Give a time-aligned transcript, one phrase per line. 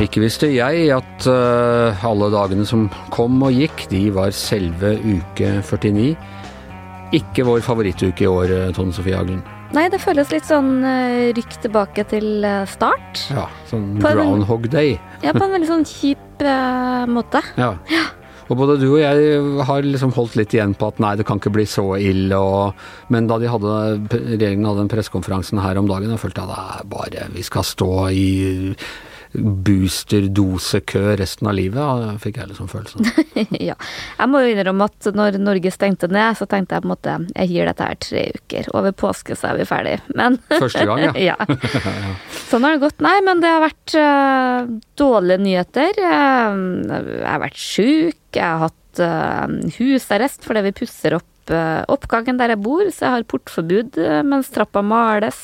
[0.00, 5.50] Ikke visste jeg at uh, alle dagene som kom og gikk, de var selve uke
[5.66, 6.14] 49.
[7.18, 9.42] Ikke vår favorittuke i år, eh, Tone Sofie Aglen.
[9.74, 13.26] Nei, det føles litt sånn uh, rykk tilbake til start.
[13.34, 14.94] Ja, sånn groundhog day.
[15.26, 16.46] Ja, på en veldig sånn kjip
[17.10, 17.42] måte.
[17.60, 17.74] Ja.
[18.50, 21.38] Og både du og jeg har liksom holdt litt igjen på at nei, det kan
[21.38, 22.34] ikke bli så ille.
[22.34, 22.80] Og,
[23.14, 23.76] men da de hadde,
[24.10, 27.46] regjeringen hadde den pressekonferansen her om dagen, da følte jeg at det er bare vi
[27.46, 28.28] skal stå i
[29.32, 32.18] boosterdosekø resten av livet.
[32.22, 33.06] Fikk jeg liksom følelsen.
[33.70, 33.76] ja.
[34.18, 37.16] Jeg må jo innrømme at når Norge stengte ned, så tenkte jeg på en måte
[37.36, 38.70] jeg gir dette her tre uker.
[38.76, 39.96] Over påske så er vi ferdig.
[40.18, 41.14] Men Første gang, ja.
[41.30, 42.14] ja.
[42.50, 43.00] Sånn har det gått.
[43.04, 46.04] Nei, men det har vært uh, dårlige nyheter.
[46.10, 46.60] Eh,
[46.90, 48.20] jeg har vært sjuk.
[48.34, 53.06] Jeg har hatt uh, husarrest fordi vi pusser opp uh, oppgangen der jeg bor, så
[53.06, 55.40] jeg har portforbud mens trappa males.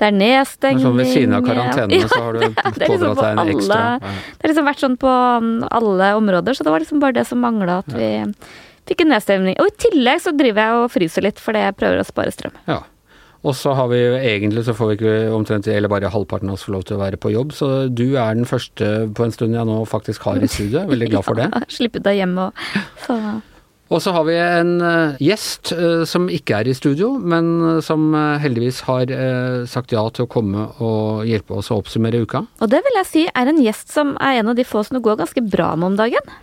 [0.00, 3.52] Det er Men sånn ved siden av karantenene så har du liksom pådratt deg en
[3.54, 7.18] ekstra Det har liksom vært sånn på mm, alle områder, så det var liksom bare
[7.20, 8.10] det som mangla, at vi
[8.88, 9.58] fikk en nedstengning.
[9.62, 12.56] Og i tillegg så driver jeg og fryser litt fordi jeg prøver å spare strøm.
[12.70, 12.80] Ja.
[13.40, 16.58] Og så har vi jo egentlig så får vi ikke omtrent eller bare halvparten av
[16.58, 19.32] oss få lov til å være på jobb, så du er den første på en
[19.32, 20.84] stund jeg nå faktisk har i studio.
[20.90, 21.48] Veldig glad for det.
[21.72, 22.66] Slippe deg hjem og
[23.06, 23.16] så
[23.90, 27.78] Og så har vi en eh, gjest eh, som ikke er i studio, men eh,
[27.82, 29.10] som heldigvis har
[29.70, 32.44] sagt ja til å komme og hjelpe oss å oppsummere uka.
[32.62, 34.98] Og det vil jeg si er en gjest som er en av de få som
[34.98, 36.36] det går ganske bra med om dagen.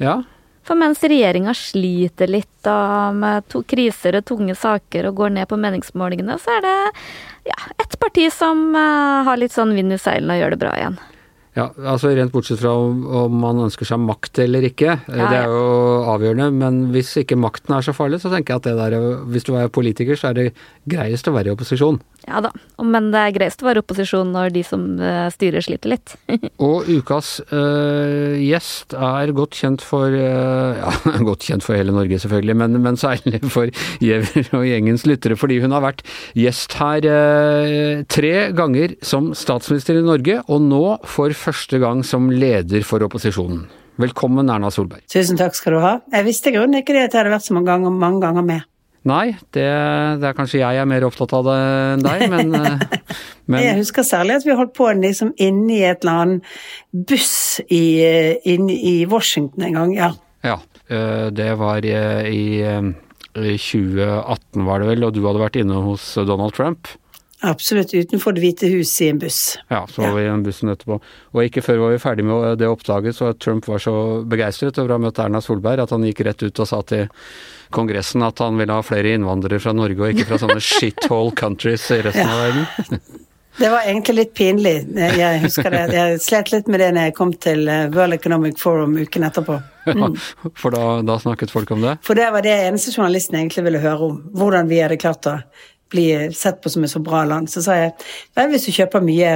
[0.00, 0.22] Ja,
[0.64, 2.68] For mens regjeringa sliter litt
[3.20, 6.76] med kriser og tunge saker og går ned på meningsmålingene, så er det
[7.50, 10.96] ja, ett parti som har litt sånn vind i seilene og gjør det bra igjen.
[11.54, 15.28] Ja, altså Rent bortsett fra om, om man ønsker seg makt eller ikke, eh, Ja,
[15.30, 15.68] det er jo
[16.10, 16.48] avgjørende.
[16.50, 19.46] Men hvis ikke makten er så farlig, så tenker jeg at det der, eh, hvis
[19.46, 20.46] du er politiker, så er det
[20.90, 22.00] greiest å være i opposisjon.
[22.24, 25.92] Ja da, men det er greiest å være opposisjon når de som eh, styrer, sliter
[25.92, 26.14] litt.
[26.64, 30.94] Og ukas eh, gjest er godt kjent for eh, Ja,
[31.28, 33.68] godt kjent for hele Norge, selvfølgelig, men, men særlig for
[34.00, 36.04] Giæver og gjengens lyttere, fordi hun har vært
[36.38, 42.32] gjest her eh, tre ganger som statsminister i Norge, og nå for første gang som
[42.32, 43.66] leder for opposisjonen.
[44.00, 45.04] Velkommen, Erna Solberg.
[45.12, 45.98] Tusen takk skal du ha.
[46.10, 48.46] Jeg visste i grunnen ikke det at jeg hadde vært så mange ganger, mange ganger
[48.46, 48.70] med.
[49.04, 49.64] Nei, det,
[50.20, 51.56] det er kanskje jeg er mer opptatt av det
[51.94, 52.54] enn deg, men,
[53.44, 53.60] men...
[53.60, 56.54] Jeg husker særlig at vi holdt på liksom inne i et eller annet
[57.10, 59.96] buss i, eh, i Washington en gang.
[59.98, 60.12] Ja.
[60.46, 60.58] ja.
[60.88, 62.92] eh, Det var eh, i eh,
[63.34, 66.86] i 2018 var det vel, og du hadde vært inne hos Donald Trump.
[67.44, 69.40] Absolutt utenfor Det hvite hus i en buss.
[69.68, 70.96] Ja, så var vi i den bussen etterpå.
[71.34, 73.94] Og ikke før var vi ferdig med det oppdaget, så Trump var så
[74.24, 77.04] begeistret over å ha møtt Erna Solberg at han gikk rett ut og sa til
[77.74, 81.84] Kongressen at han ville ha flere innvandrere fra Norge og ikke fra sånne shithole countries
[81.92, 83.20] i resten av verden.
[83.54, 84.72] Det var egentlig litt pinlig.
[84.98, 85.82] Jeg husker det.
[85.94, 89.60] Jeg slet litt med det når jeg kom til eh, World Economic Forum uken etterpå.
[89.86, 90.08] Ja,
[90.58, 91.92] for da, da snakket folk om det.
[92.02, 94.16] For det var det eneste journalisten egentlig ville høre om.
[94.34, 95.36] Hvordan vi hadde klart å
[95.92, 97.50] bli sett på som et så bra land.
[97.50, 97.94] Så sa jeg
[98.36, 99.32] vel, hvis du kjøper mye,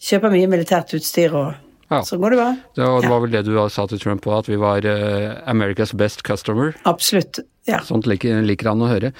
[0.00, 2.04] kjøper mye militært utstyr, og, Ja.
[2.06, 2.50] så går det bra.
[2.76, 5.40] Det var, det var vel det du sa til Trump òg, at vi var uh,
[5.50, 6.76] America's best customer.
[6.86, 7.42] Absolutt.
[7.68, 7.80] Ja.
[7.84, 9.10] Sånt liker, liker han å høre.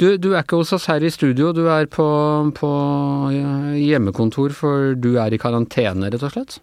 [0.00, 2.06] Du, du er ikke hos oss her i studio, du er på,
[2.56, 2.70] på
[3.74, 6.58] hjemmekontor, for du er i karantene, rett og slett?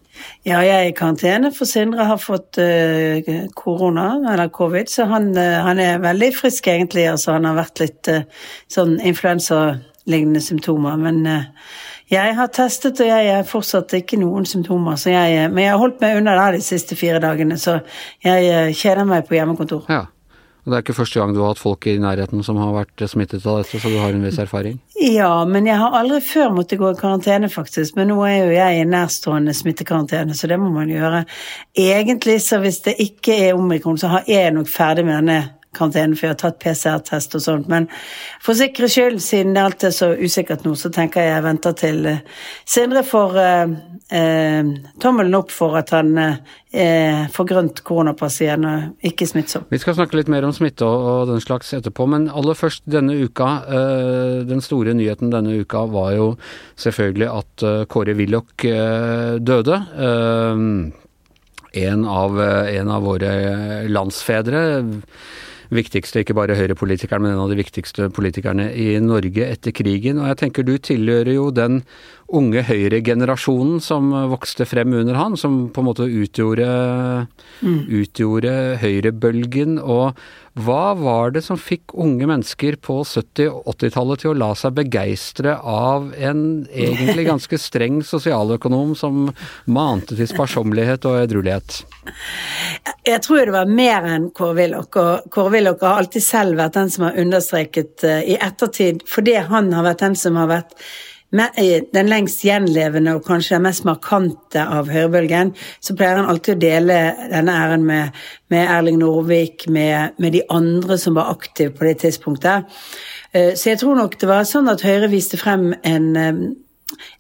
[0.47, 3.27] Ja, jeg er i karantene, for Sindre har fått eh,
[3.57, 7.09] korona, eller covid, så han, uh, han er veldig frisk egentlig.
[7.11, 8.23] Altså, han har vært litt uh,
[8.71, 11.51] sånn influensalignende symptomer, men eh,
[12.11, 14.99] jeg har testet, og jeg har fortsatt ikke noen symptomer.
[15.09, 17.79] Jeg, eh, men jeg har holdt meg unna det de siste fire dagene, så
[18.23, 19.87] jeg eh, kjeder meg på hjemmekontor.
[19.89, 20.05] Ja.
[20.65, 23.03] Og det er ikke første gang du har hatt folk i nærheten som har vært
[23.09, 24.79] smittet av dette, så du har en viss erfaring?
[24.97, 27.93] Ja, men jeg har aldri før måttet gå i karantene, faktisk.
[27.99, 31.21] Men nå er jo jeg i nærstående smittekarantene, så det må man gjøre.
[31.77, 35.39] Egentlig, så hvis det ikke er omikron, så er jeg nok ferdig med denne
[35.75, 37.69] karantenen, for jeg har tatt PCR-test og sånt.
[37.71, 37.89] Men
[38.43, 42.05] for sikkerhets skyld, siden alt er så usikkert nå, så tenker jeg jeg venter til
[42.09, 42.23] eh,
[42.65, 43.73] Sindre får eh,
[44.17, 44.73] eh,
[45.03, 49.67] tommelen opp for at han eh, får grønt koronapass igjen og ikke smittsom.
[49.71, 52.85] Vi skal snakke litt mer om smitte og, og den slags etterpå, men aller først
[52.89, 53.49] denne uka.
[53.67, 56.27] eh, den store nyheten denne uka var jo
[56.81, 58.67] selvfølgelig at eh, Kåre Willoch
[59.45, 59.79] døde.
[61.75, 63.31] En, av, en av våre
[63.91, 64.61] landsfedre.
[65.73, 70.19] Viktigste, ikke bare høyrepolitikeren, men en av de viktigste politikerne i Norge etter krigen.
[70.21, 71.81] Og jeg tenker du tilhører jo den
[72.33, 76.65] unge høyregenerasjonen som vokste frem under han, som på en måte utgjorde,
[77.61, 79.77] utgjorde høyrebølgen.
[79.77, 80.17] Og
[80.55, 84.73] Hva var det som fikk unge mennesker på 70- og 80-tallet til å la seg
[84.79, 89.27] begeistre av en egentlig ganske streng sosialøkonom som
[89.69, 91.83] mante til sparsommelighet og edruelighet?
[93.05, 96.79] Jeg tror det var mer enn Kåre Willoch, og Kåre Willoch har alltid selv vært
[96.79, 100.73] den som har understreket uh, i ettertid, fordi han har vært den som har vært
[101.35, 105.53] den lengst gjenlevende og kanskje den mest markante av høyrebølgen,
[105.83, 106.99] så pleier han alltid å dele
[107.31, 108.19] denne æren med,
[108.53, 112.69] med Erling Norvik, med, med, de andre som var aktive på det tidspunktet.
[113.31, 116.45] Eh, så jeg tror nok det var sånn at Høyre viste frem en eh,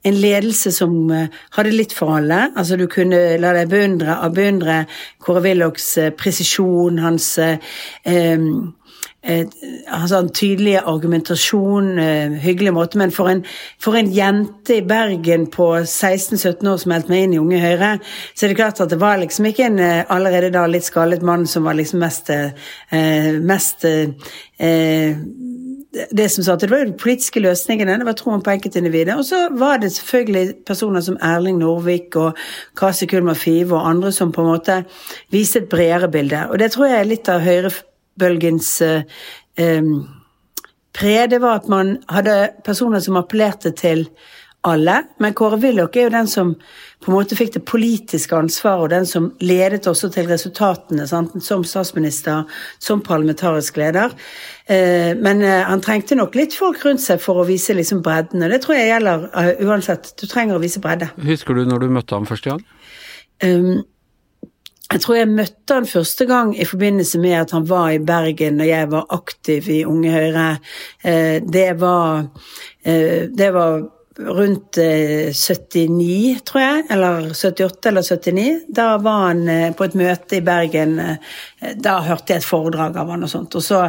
[0.05, 1.27] en ledelse som eh,
[1.57, 2.49] hadde litt for alle.
[2.55, 4.83] Altså du kunne la deg beundre, av beundre
[5.23, 7.57] Kåre Willochs eh, presisjon, hans eh,
[9.25, 13.43] altså en tydelig argumentasjon, eh, hyggelig måte, men for en,
[13.81, 17.91] for en, jente i Bergen på 16-17 år som meldte meg inn i Unge Høyre,
[18.35, 21.47] så er det klart at det var liksom ikke en allerede da litt skallet mann
[21.49, 25.15] som var liksom mest, eh, mest eh,
[26.11, 29.15] det som sa at det var de politiske løsningene, det var troen på enkeltindividet.
[29.15, 32.37] Og så var det selvfølgelig personer som Erling Norvik og
[32.77, 34.79] Kasi Kulmar Five og andre som på en måte
[35.31, 36.47] viste et bredere bilde.
[36.51, 39.03] Og det tror jeg er litt av høyrebølgens eh,
[39.57, 39.81] eh,
[40.93, 41.27] pre.
[41.27, 44.07] Det var at man hadde personer som appellerte til
[44.65, 46.55] alle, men Kåre Willoch er jo den som
[47.03, 51.35] på en måte fikk det politiske ansvaret, og den som ledet også til resultatene, sant?
[51.45, 52.47] som statsminister,
[52.81, 54.15] som parlamentarisk leder.
[54.65, 58.41] Eh, men eh, han trengte nok litt folk rundt seg for å vise liksom bredden,
[58.41, 60.15] og det tror jeg gjelder uh, uansett.
[60.17, 61.11] Du trenger å vise bredde.
[61.27, 62.65] Husker du når du møtte ham første gang?
[63.43, 63.83] Um,
[64.91, 68.61] jeg tror jeg møtte han første gang i forbindelse med at han var i Bergen
[68.61, 70.47] og jeg var aktiv i Unge Høyre.
[71.05, 72.27] Uh, det var,
[72.85, 73.81] uh, det var
[74.19, 78.59] rundt 79, eh, tror jeg, eller 78 eller 79.
[78.67, 80.97] Da var han eh, på et møte i Bergen.
[80.99, 83.55] Eh, da hørte jeg et foredrag av han og sånt.
[83.59, 83.81] Og så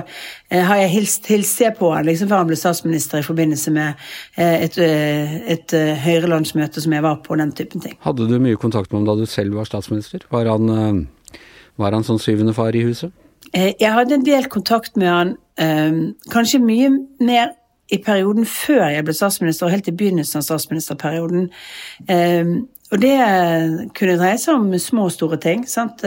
[0.50, 4.04] har jeg hilst, hilst på han liksom før han ble statsminister i forbindelse med
[4.38, 5.74] et, et
[6.04, 7.96] Høyre-landsmøte som jeg var på, den typen ting.
[8.04, 10.22] Hadde du mye kontakt med ham da du selv var statsminister?
[10.30, 11.02] Var han,
[11.82, 13.10] var han sånn syvende far i huset?
[13.50, 15.34] Jeg hadde en del kontakt med han,
[16.30, 17.56] kanskje mye mer
[17.92, 21.50] i perioden før jeg ble statsminister, og helt i begynnelsen av statsministerperioden.
[22.10, 22.56] Eh,
[22.94, 23.14] og det
[23.98, 25.64] kunne dreie seg om små og store ting.
[25.66, 26.04] sant?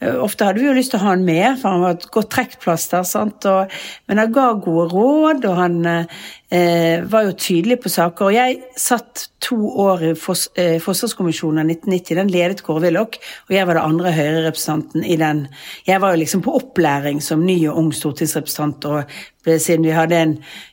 [0.00, 2.08] Eh, ofte hadde vi jo lyst til å ha han med, for han var et
[2.12, 3.04] godt trekkplaster.
[3.08, 3.46] sant?
[3.48, 3.72] Og,
[4.08, 8.28] men han ga gode råd, og han eh, var jo tydelig på saker.
[8.28, 9.56] Og jeg satt to
[9.86, 12.18] år i Fos, eh, Forsvarskommisjonen av 1990.
[12.20, 13.16] Den ledet Kåre Willoch,
[13.48, 15.46] og jeg var det andre Høyre-representanten i den.
[15.88, 19.16] Jeg var jo liksom på opplæring som ny og ung stortingsrepresentant, og
[19.46, 20.32] siden vi hadde en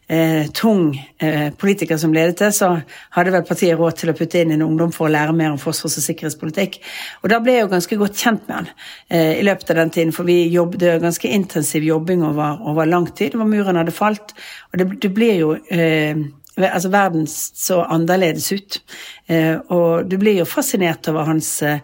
[0.10, 2.72] eh, tung eh, politiker som ledet det, så
[3.14, 5.62] hadde vel partiet råd til å putte inn en ungdom for å lære mer om
[5.62, 6.80] forsvars- og sikkerhetspolitikk.
[7.22, 8.72] Og da ble jeg jo ganske godt kjent med han
[9.14, 13.08] eh, i løpet av den tiden, for vi jobbet ganske intensiv jobbing over, over lang
[13.16, 13.38] tid.
[13.38, 14.34] hvor muren hadde falt,
[14.72, 16.18] og det, det blir jo eh,
[16.58, 18.82] altså verden så annerledes ut.
[19.28, 21.80] Eh, og du blir jo fascinert over hans eh,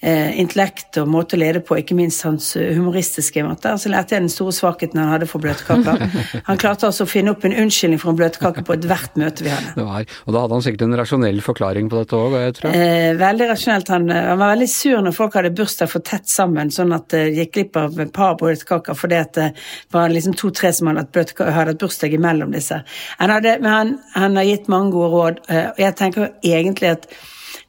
[0.00, 3.72] intellekt og måte å lede på, ikke minst hans humoristiske måte.
[3.82, 6.04] Så lærte jeg den store svakheten han hadde for bløtkaker.
[6.48, 9.50] Han klarte altså å finne opp en unnskyldning for en bløtkake på ethvert møte vi
[9.52, 9.72] hadde.
[9.76, 12.88] Det var, og da hadde han sikkert en rasjonell forklaring på dette òg, tror jeg?
[12.88, 13.92] Eh, veldig rasjonelt.
[13.94, 17.24] Han, han, var veldig sur når folk hadde bursdag for tett sammen, sånn at det
[17.36, 19.48] gikk glipp av et par bløtkaker fordi at det
[19.94, 22.80] var liksom to-tre som hadde hatt, bursdag imellom disse.
[23.18, 27.10] Han, hadde, han, han har gitt mange gode råd, og jeg tenker egentlig at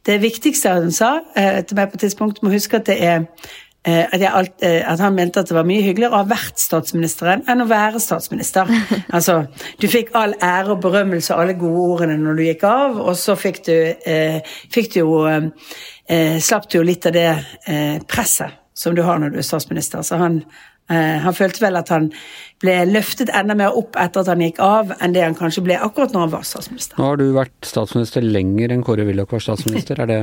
[0.06, 3.26] det viktigste han sa eh, til meg på et tidspunkt, må huske at det er
[3.88, 6.62] eh, at, alt, eh, at, han mente at det var mye hyggeligere å ha vært
[6.62, 8.72] statsministeren enn å være statsminister.
[9.16, 9.44] altså,
[9.82, 13.18] Du fikk all ære og berømmelse og alle gode ordene når du gikk av, og
[13.20, 13.76] så fikk du,
[14.06, 14.40] eh,
[14.72, 17.28] fikk du jo eh, Slapp du jo litt av det
[17.70, 20.02] eh, presset som du har når du er statsminister.
[20.02, 20.40] Så han,
[20.90, 22.08] han følte vel at han
[22.60, 25.78] ble løftet enda mer opp etter at han gikk av, enn det han kanskje ble
[25.78, 26.98] akkurat når han var statsminister.
[27.00, 30.02] Nå har du vært statsminister lenger enn Kåre Willoch var statsminister.
[30.02, 30.20] Er det,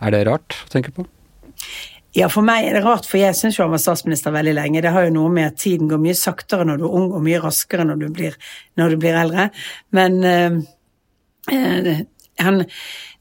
[0.00, 1.06] er det rart å tenke på?
[2.16, 4.82] Ja, for meg er det rart, for jeg syns jo han var statsminister veldig lenge.
[4.82, 7.24] Det har jo noe med at tiden går mye saktere når du er ung, og
[7.24, 8.38] mye raskere når du blir,
[8.80, 9.48] når du blir eldre.
[9.94, 10.56] Men øh,
[11.52, 11.90] øh,
[12.38, 12.64] han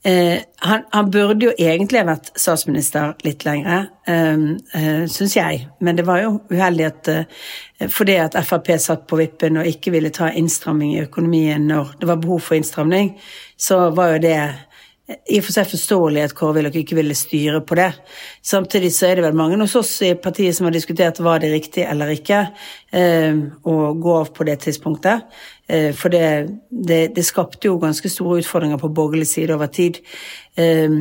[0.08, 4.44] Eh, han, han, burde jo egentlig ha vært statsminister litt lenger, eh,
[4.78, 5.66] eh, syns jeg.
[5.84, 9.92] Men det var jo uheldig at eh, fordi at Frp satt på vippen og ikke
[9.92, 13.18] ville ta innstramming i økonomien når det var behov for innstramning,
[13.58, 14.40] så var jo det
[15.08, 17.92] i og for seg forståelig at Kåre Willoch ikke ville styre på det.
[18.44, 21.54] Samtidig så er det vel mange hos oss i partiet som har diskutert var det
[21.54, 22.42] riktig eller ikke
[22.92, 25.24] eh, å gå av på det tidspunktet.
[25.72, 26.26] Eh, for det,
[26.68, 30.02] det, det, skapte jo ganske store utfordringer på borgerlig side over tid.
[30.60, 31.00] Eh,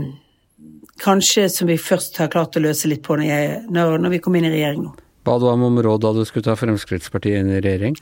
[1.03, 4.23] kanskje som vi først har klart å løse litt på når, jeg, når, når vi
[4.23, 4.95] kom inn i regjering nå.
[5.27, 7.97] Ba du ham om råd da du skulle ta Fremskrittspartiet inn i regjering?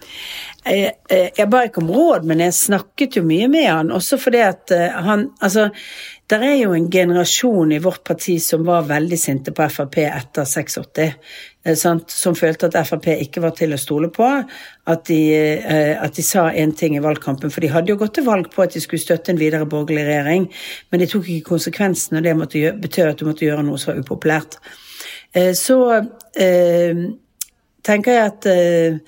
[0.68, 4.44] Jeg, jeg ba ikke om råd, men jeg snakket jo mye med han, også fordi
[4.44, 5.70] at han Altså,
[6.30, 10.46] det er jo en generasjon i vårt parti som var veldig sinte på Frp etter
[10.48, 11.10] 86.
[12.08, 14.28] Som følte at Frp ikke var til å stole på.
[14.88, 15.18] At de,
[15.60, 17.52] at de sa én ting i valgkampen.
[17.52, 20.06] For de hadde jo gått til valg på at de skulle støtte en videre borgerlig
[20.08, 20.48] regjering,
[20.88, 24.56] men de tok ikke konsekvensen, og det betød at du måtte gjøre noe så upopulært.
[25.34, 25.78] Eh, så
[26.38, 27.04] eh,
[27.84, 28.98] tenker jeg at eh,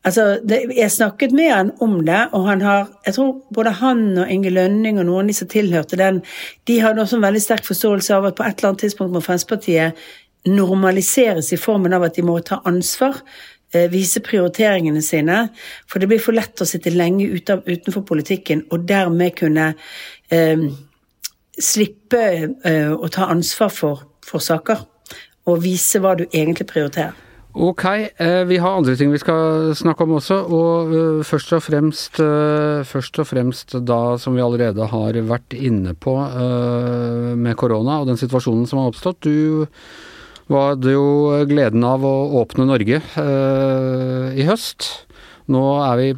[0.00, 4.30] Altså, jeg snakket med han om det, og han har Jeg tror både han og
[4.32, 6.22] Inge Lønning og noen av de som tilhørte den,
[6.64, 9.20] de hadde også en veldig sterk forståelse av at på et eller annet tidspunkt må
[9.20, 10.00] Fremskrittspartiet
[10.48, 13.20] normaliseres i formen av at de må ta ansvar.
[13.90, 15.48] vise prioriteringene sine.
[15.86, 19.74] For det blir for lett å sitte lenge utenfor politikken og dermed kunne
[20.30, 20.64] eh,
[21.60, 22.24] slippe
[22.64, 24.86] eh, å ta ansvar for for saker.
[25.50, 27.18] Og vise hva du egentlig prioriterer.
[27.50, 30.36] Ok, eh, vi har andre ting vi skal snakke om også.
[30.54, 35.56] Og eh, først og fremst, eh, først og fremst da som vi allerede har vært
[35.58, 36.14] inne på
[37.40, 39.26] med korona og den situasjonen som har oppstått.
[39.26, 39.66] Du
[40.50, 44.86] hadde jo gleden av å åpne Norge i høst.
[45.50, 46.08] Nå er vi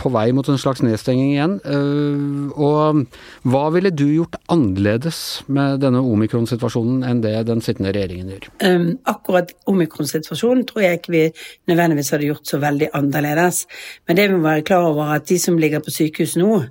[0.00, 1.54] på vei mot en slags nedstenging igjen.
[1.64, 3.06] Eh, og
[3.48, 5.20] hva ville du gjort annerledes
[5.52, 8.50] med denne omikron-situasjonen enn det den sittende regjeringen gjør?
[8.66, 11.24] Um, akkurat omikron-situasjonen tror jeg ikke vi
[11.72, 13.64] nødvendigvis hadde gjort så veldig annerledes.
[14.06, 16.62] Men det vi må være klar over at de som ligger på sykehus nå,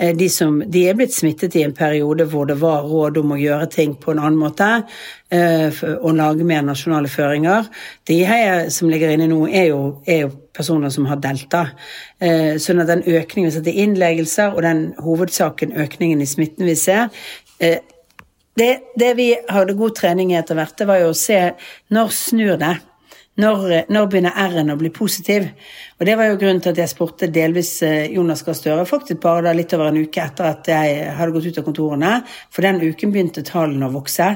[0.00, 3.40] de, som, de er blitt smittet i en periode hvor det var råd om å
[3.40, 4.68] gjøre ting på en annen måte
[5.28, 7.68] eh, og lage mer nasjonale føringer.
[8.08, 11.66] De her som ligger inne nå, er jo, er jo personer som har delta.
[12.18, 16.78] Eh, sånn at den økningen vi setter innleggelser, og den hovedsaken økningen i smitten vi
[16.80, 17.08] ser
[17.60, 17.80] eh,
[18.58, 21.38] det, det vi hadde god trening i etter hvert, det var jo å se
[21.94, 22.74] når snur det.
[23.40, 25.46] Når, når begynner R-en å bli positiv?
[26.00, 29.20] Og Det var jo grunnen til at jeg spurte delvis eh, Jonas Gahr Støre, faktisk
[29.22, 32.12] bare da litt over en uke etter at jeg hadde gått ut av kontorene.
[32.52, 34.28] For den uken begynte tallene å vokse.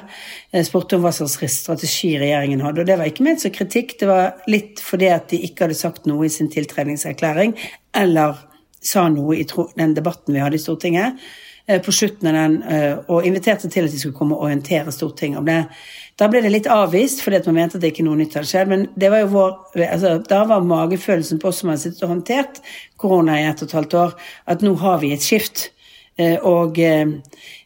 [0.54, 2.84] Jeg spurte om hva slags strategi regjeringen hadde.
[2.84, 5.78] Og det var ikke ment som kritikk, det var litt fordi at de ikke hadde
[5.78, 7.56] sagt noe i sin tiltredningserklæring
[7.94, 8.38] eller
[8.84, 9.46] sa noe i
[9.78, 11.32] den debatten vi hadde i Stortinget eh,
[11.64, 15.38] på slutten av den, eh, og inviterte til at de skulle komme og orientere Stortinget
[15.38, 15.62] om det.
[16.20, 18.50] Da ble det litt avvist, fordi at man mente at det ikke noe nytt hadde
[18.50, 18.68] skjedd.
[18.68, 19.54] Men det var jo vår,
[19.86, 22.60] altså, da var magefølelsen på oss som hadde sittet og håndtert
[23.00, 24.14] korona i ett og et halvt år,
[24.46, 25.70] at nå har vi et skift.
[26.18, 27.16] Eh, og eh,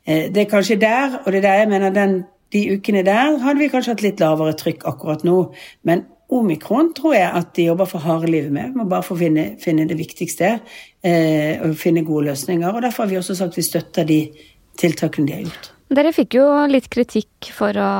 [0.06, 2.20] eh, det er kanskje der, og det er der jeg mener den,
[2.52, 5.42] de ukene der hadde vi kanskje hatt litt lavere trykk akkurat nå.
[5.84, 8.76] Men omikron tror jeg at de jobber for harde livet med.
[8.76, 12.68] Må bare få finne, finne det viktigste eh, og finne gode løsninger.
[12.68, 14.20] Og derfor har vi også sagt vi støtter de
[14.78, 15.70] tiltakene de har gjort.
[15.98, 17.92] Dere fikk jo litt kritikk for å,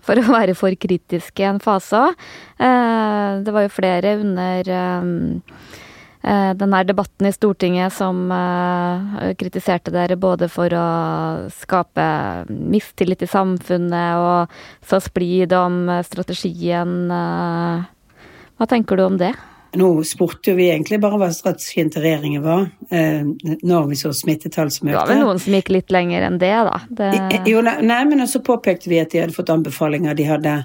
[0.00, 2.26] for å være for kritiske i en fase òg.
[2.56, 5.80] Eh, det var jo flere under eh,
[6.22, 8.24] eh, denne debatten i Stortinget som
[9.38, 10.86] kritiserte dere både for å
[11.52, 12.06] skape
[12.48, 16.94] mistillit i samfunnet og så splid om strategien.
[17.10, 19.34] Hva tenker du om det?
[19.72, 23.24] Nå spurte vi egentlig bare hva strategien til regjeringen var, eh,
[23.64, 24.92] når vi så smittetall som økte.
[24.92, 26.80] Det var vel noen som gikk litt lenger enn det, da?
[26.98, 27.08] Det...
[27.48, 30.56] Jo, nei, men så påpekte vi at de hadde fått anbefalinger de, hadde,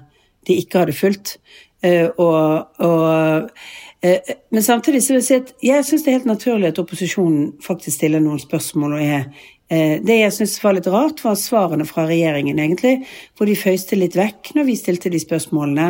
[0.49, 1.37] de ikke hadde fulgt.
[1.85, 3.71] Eh, og, og, eh,
[4.03, 7.55] men samtidig så vil jeg si at jeg syns det er helt naturlig at opposisjonen
[7.65, 9.23] faktisk stiller noen spørsmål og er
[9.67, 13.01] det jeg syns var litt rart, var svarene fra regjeringen, egentlig.
[13.35, 15.87] Hvor de føyste litt vekk når vi stilte de spørsmålene.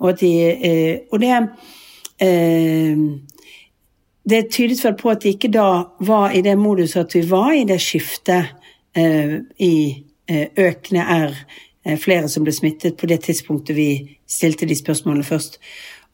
[0.00, 0.30] Og, de,
[1.12, 1.34] og det
[2.24, 3.02] eh,
[4.28, 5.68] Det tydet vel på at de ikke da
[6.04, 8.50] var i det moduset at vi var i det skiftet
[8.96, 11.36] eh, i eh, økende R,
[11.86, 15.58] eh, flere som ble smittet på det tidspunktet vi stilte de spørsmålene først.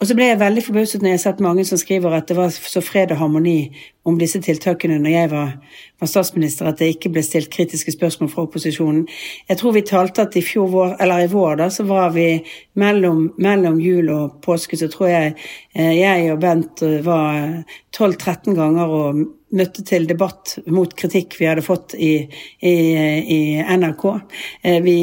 [0.03, 2.35] Og så ble jeg veldig forbauset når jeg har sett mange som skriver at det
[2.37, 3.59] var så fred og harmoni
[4.05, 5.53] om disse tiltakene når jeg var,
[6.03, 9.07] var, statsminister, at det ikke ble stilt kritiske spørsmål fra opposisjonen.
[9.49, 12.27] Jeg tror vi talte at i vår, eller i vår da, så var vi
[12.83, 15.33] mellom, mellom jul og påske, så tror jeg
[15.73, 17.63] eh, jeg og Bent eh, var
[17.95, 22.17] 12-13 ganger og møtte til debatt mot kritikk vi hadde fått i,
[22.61, 22.75] i,
[23.39, 24.09] i NRK.
[24.67, 24.99] Eh, vi,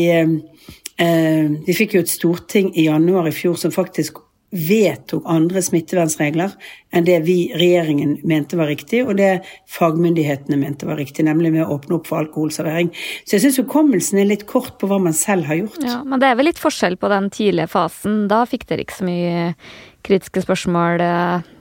[0.98, 4.19] vi fikk jo et storting i januar i fjor som faktisk
[4.51, 6.53] vedtok andre smittevernregler
[6.91, 11.63] enn det vi, regjeringen, mente var riktig, og det fagmyndighetene mente var riktig, nemlig med
[11.63, 12.91] å åpne opp for alkoholservering.
[13.24, 15.79] Så jeg syns hukommelsen er litt kort på hva man selv har gjort.
[15.88, 18.25] Ja, Men det er vel litt forskjell på den tidlige fasen.
[18.31, 19.48] Da fikk dere ikke så mye
[20.03, 21.05] kritiske spørsmål.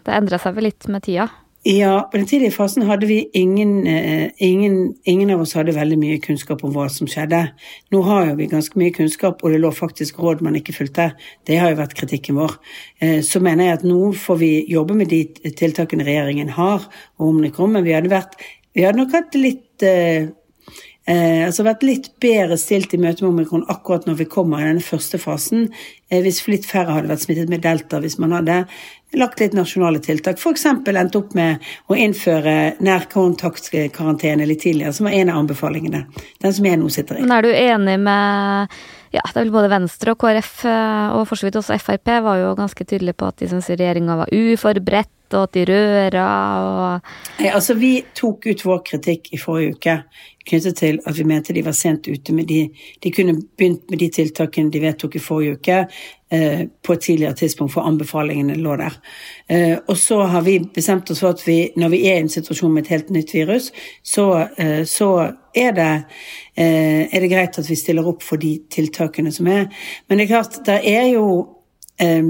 [0.06, 1.30] Det endra seg vel litt med tida?
[1.64, 5.98] Ja, på den tidlige fasen hadde vi ingen, eh, ingen, ingen av oss hadde veldig
[6.00, 7.52] mye kunnskap om hva som skjedde.
[7.92, 11.12] Nå har jo vi ganske mye kunnskap, og det lå faktisk råd man ikke fulgte.
[11.44, 12.56] Det har jo vært kritikken vår.
[13.02, 16.88] Eh, så mener jeg at nå får vi jobbe med de tiltakene regjeringen har
[17.18, 18.40] om omikron, men vi hadde, vært,
[18.74, 20.32] vi hadde nok hatt litt eh,
[21.08, 24.66] Eh, altså vært litt bedre stilt i møte med omikron akkurat når vi kommer i
[24.68, 25.70] denne første fasen.
[26.10, 28.60] Eh, hvis litt færre hadde vært smittet med delta, hvis man hadde
[29.18, 30.38] lagt litt nasjonale tiltak.
[30.38, 30.66] F.eks.
[30.66, 36.04] endte opp med å innføre nærkontaktkarantene litt tidligere, som var en av anbefalingene.
[36.42, 37.26] Den som jeg nå sitter i.
[37.26, 41.24] Men er du enig med ja, det er vel både Venstre og KrF, eh, og
[41.26, 44.30] for så vidt også Frp, var jo ganske tydelige på at de syntes regjeringa var
[44.30, 46.26] uforberedt, og at de røra
[46.60, 49.96] og Nei, Altså, vi tok ut vår kritikk i forrige uke
[50.46, 52.64] knyttet til at vi mente de var sent ute med de
[53.02, 55.78] De kunne begynt med de tiltakene de vedtok i forrige uke,
[56.30, 58.96] på et tidligere tidspunkt, for anbefalingene lå der.
[59.50, 62.30] Eh, og så har vi bestemt oss for at vi, når vi er i en
[62.30, 63.70] situasjon med et helt nytt virus,
[64.06, 65.10] så, eh, så
[65.54, 65.90] er, det,
[66.54, 69.66] eh, er det greit at vi stiller opp for de tiltakene som er.
[70.08, 71.26] Men det er klart, det er jo
[71.98, 72.22] eh,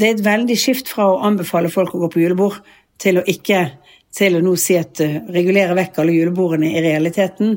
[0.00, 2.62] Det er et veldig skift fra å anbefale folk å gå på julebord
[3.00, 3.66] til å ikke
[4.16, 7.56] til å nå si at uh, regulere vekk alle julebordene i realiteten.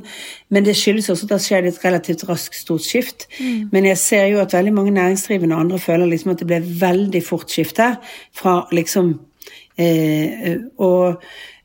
[0.54, 3.28] Men det skyldes også at det skjer et relativt raskt stort skift.
[3.40, 3.72] Mm.
[3.74, 6.62] Men jeg ser jo at veldig mange næringsdrivende og andre føler liksom at det ble
[6.84, 7.96] veldig fort skifte
[8.38, 9.16] fra liksom
[9.78, 11.24] eh, Og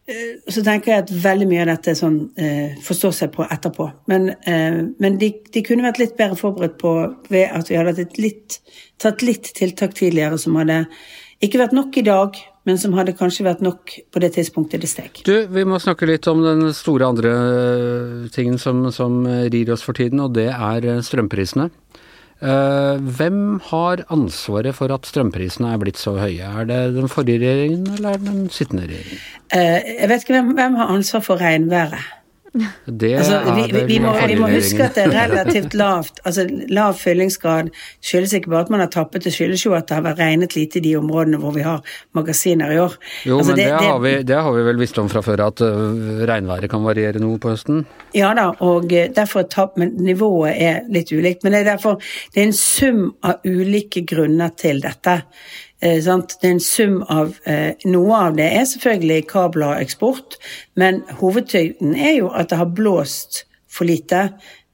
[0.09, 3.91] eh, så tenker jeg at veldig mye av dette sånn, eh, forstår seg på etterpå.
[4.11, 6.95] Men, eh, men de, de, kunne vært litt bedre forberedt på
[7.29, 8.61] ved at vi hadde litt,
[9.01, 10.87] tatt litt tiltak tidligere som hadde
[11.45, 14.91] ikke vært nok i dag, men som hadde kanskje vært nok på det tidspunktet det
[14.93, 15.23] steg.
[15.25, 19.85] Du, vi må snakke litt om den store andre eh, tingen som, som rir oss
[19.87, 21.71] for tiden, og det er eh, strømprisene.
[22.39, 26.45] Eh, hvem har ansvaret for at strømprisene er blitt så høye?
[26.45, 29.25] Er det den forrige regjeringen, eller er det den sittende regjeringen?
[29.49, 32.15] Jeg vet ikke hvem, hvem har ansvar for regnværet.
[32.87, 36.21] Det altså, vi, vi, vi, må, vi, må, huske at det er relativt lavt.
[36.25, 37.71] altså Lav fyllingsgrad
[38.05, 40.57] skyldes ikke bare at man har tappet, det skyldes jo at det har vært regnet
[40.57, 41.85] lite i de områdene hvor vi har
[42.17, 42.97] magasiner i år.
[43.29, 45.45] Jo, altså, men det, det, har vi, det, har vi, vel visst om fra før,
[45.49, 47.85] at uh, regnværet kan variere noe på høsten?
[48.17, 51.45] Ja da, og uh, derfor tapp, men nivået er litt ulikt.
[51.45, 51.99] Men det er derfor
[52.35, 55.21] det er en sum av ulike grunner til dette.
[55.81, 60.39] Eh, det er en sum av eh, Noe av det er selvfølgelig kabler og eksport,
[60.79, 64.29] men hovedtyngden er jo at det har blåst for lite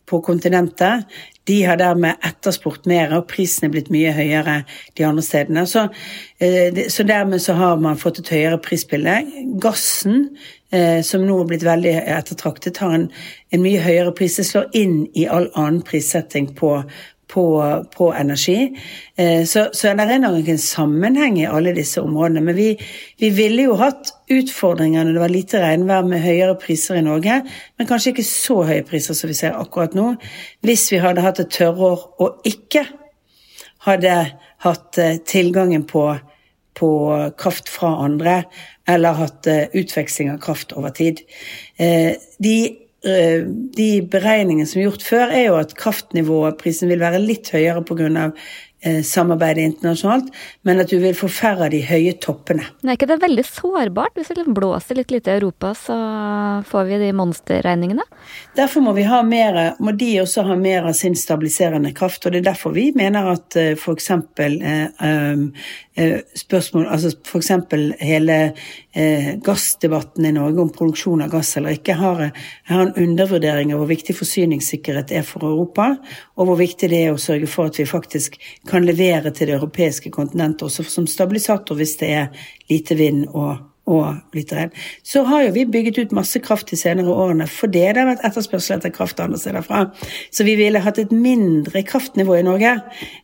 [0.09, 1.05] på kontinentet.
[1.45, 4.63] De har dermed etterspurt mer, og prisen er blitt mye høyere
[4.97, 5.67] de andre stedene.
[5.69, 5.91] Så,
[6.41, 9.21] eh, så dermed så har man fått et høyere prisbilde.
[9.61, 10.31] Gassen,
[11.07, 13.05] som nå er blitt veldig ettertraktet, har en,
[13.55, 14.41] en mye høyere pris.
[14.41, 16.73] Det slår inn i all annen prissetting på,
[17.35, 18.77] på, på energi.
[19.17, 22.43] Eh, så, så det er nok en sammenheng i alle disse områdene.
[22.47, 22.69] Men vi,
[23.21, 27.41] vi, ville jo hatt utfordringer når det var lite regnvær med høyere priser i Norge,
[27.79, 30.13] men kanskje ikke så høye priser som vi ser akkurat nå,
[30.65, 32.87] hvis vi hadde hatt et tørrår og ikke
[33.89, 34.15] hadde
[34.65, 36.07] hatt eh, tilgangen på,
[36.79, 36.93] på
[37.41, 38.45] kraft fra andre,
[38.89, 41.25] eller hatt eh, utveksling av kraft over tid.
[41.75, 42.57] De
[43.05, 47.85] de beregningene som er gjort før, er jo at kraftnivået, prisen, vil være litt høyere
[47.85, 48.31] pga.
[48.85, 50.27] Eh, samarbeidet internasjonalt,
[50.63, 52.67] men at du vil få færre av de høye toppene.
[52.85, 54.13] Er ikke det veldig sårbart?
[54.19, 55.97] Hvis det blåser litt lite i Europa, så
[56.69, 58.05] får vi de monsterregningene?
[58.59, 62.35] Derfor må, vi ha mer, må de også ha mer av sin stabiliserende kraft, og
[62.35, 64.11] det er derfor vi mener at uh, f.eks.
[64.45, 65.73] Uh,
[66.37, 67.53] spørsmål, altså f.eks.
[68.05, 68.39] hele
[69.47, 72.21] gassdebatten i Norge om produksjon av gass eller ikke, har,
[72.69, 75.93] har en undervurdering av hvor viktig forsyningssikkerhet er for Europa,
[76.35, 78.39] og hvor viktig det er å sørge for at vi faktisk
[78.71, 83.71] kan levere til det europeiske kontinentet også som stabilisator hvis det er lite vind og
[83.85, 84.77] og lite redd.
[85.05, 88.25] Så har jo vi bygget ut masse kraft de senere årene fordi det har vært
[88.25, 89.83] etterspørsel etter kraft andre steder fra.
[90.33, 92.79] Så vi ville hatt et mindre kraftnivå i Norge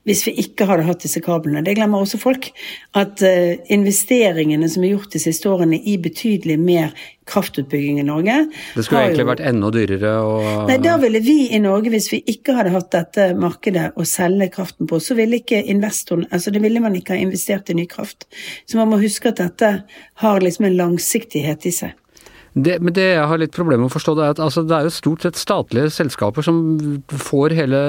[0.09, 1.65] hvis vi ikke hadde hatt disse kablene.
[1.65, 2.51] Det glemmer også folk.
[2.93, 6.93] At uh, investeringene som er gjort de siste årene i betydelig mer
[7.31, 8.37] kraftutbygging i Norge
[8.75, 10.35] Det skulle egentlig jo, vært enda dyrere å
[10.69, 14.51] Nei, da ville vi i Norge, hvis vi ikke hadde hatt dette markedet å selge
[14.55, 17.87] kraften på, så ville ikke investoren Altså det ville man ikke ha investert i ny
[17.91, 18.27] kraft.
[18.69, 19.71] Så man må huske at dette
[20.23, 22.00] har liksom en langsiktighet i seg.
[22.55, 24.75] Det, men det jeg har litt problemer med å forstå, det er at altså, det
[24.75, 26.59] er jo stort sett statlige selskaper som
[27.11, 27.81] får hele